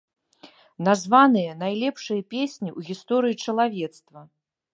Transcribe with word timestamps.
Названыя 0.87 1.51
найлепшыя 1.61 2.21
песні 2.35 2.69
ў 2.77 2.89
гісторыі 2.89 3.39
чалавецтва. 3.45 4.21